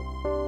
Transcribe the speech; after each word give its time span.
you 0.00 0.39